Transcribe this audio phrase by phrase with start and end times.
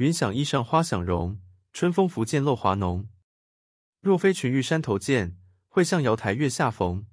[0.00, 1.38] 云想衣裳花想容
[1.74, 3.06] 春风拂槛露华浓。
[4.00, 5.36] 若非群玉山头见
[5.68, 7.04] 会向瑶台月下逢。